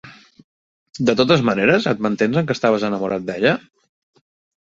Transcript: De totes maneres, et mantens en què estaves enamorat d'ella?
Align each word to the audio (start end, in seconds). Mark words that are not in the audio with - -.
De 1.09 1.13
totes 1.17 1.43
maneres, 1.49 1.85
et 1.91 2.01
mantens 2.07 2.39
en 2.41 2.47
què 2.49 2.57
estaves 2.57 2.85
enamorat 2.89 3.27
d'ella? 3.27 3.51